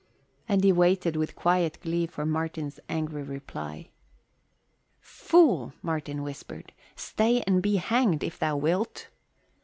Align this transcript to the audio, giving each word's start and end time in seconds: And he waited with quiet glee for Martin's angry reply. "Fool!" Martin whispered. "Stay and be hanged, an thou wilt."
And 0.49 0.63
he 0.63 0.71
waited 0.71 1.15
with 1.15 1.35
quiet 1.35 1.77
glee 1.83 2.07
for 2.07 2.25
Martin's 2.25 2.79
angry 2.89 3.21
reply. 3.21 3.89
"Fool!" 4.99 5.73
Martin 5.83 6.23
whispered. 6.23 6.73
"Stay 6.95 7.43
and 7.45 7.61
be 7.61 7.75
hanged, 7.75 8.23
an 8.23 8.31
thou 8.39 8.57
wilt." 8.57 9.09